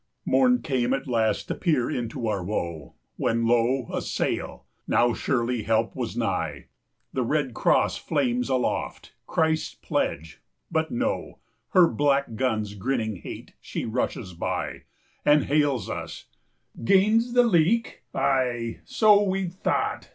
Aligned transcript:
Morn 0.25 0.63
came 0.63 0.95
at 0.95 1.05
last 1.05 1.47
to 1.47 1.53
peer 1.53 1.87
into 1.87 2.27
our 2.27 2.43
woe, 2.43 2.95
When 3.17 3.45
lo, 3.45 3.87
a 3.93 4.01
sail! 4.01 4.65
Now 4.87 5.13
surely 5.13 5.61
help 5.61 5.95
was 5.95 6.17
nigh; 6.17 6.69
The 7.13 7.21
red 7.21 7.53
cross 7.53 7.97
flames 7.97 8.49
aloft, 8.49 9.13
Christ's 9.27 9.75
pledge; 9.75 10.41
but 10.71 10.89
no, 10.89 11.37
15 11.67 11.67
Her 11.83 11.87
black 11.87 12.33
guns 12.35 12.73
grinning 12.73 13.17
hate, 13.17 13.53
she 13.61 13.85
rushes 13.85 14.33
by 14.33 14.85
And 15.23 15.43
hails 15.43 15.87
us: 15.87 16.25
"Gains 16.83 17.33
the 17.33 17.43
leak! 17.43 18.01
Ay, 18.15 18.79
so 18.83 19.21
we 19.21 19.49
thought! 19.49 20.09